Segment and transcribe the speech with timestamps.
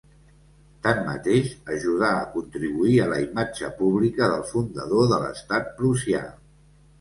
[0.85, 6.25] Tanmateix, ajudà a contribuir a la imatge pública del fundador de l'Estat prussià.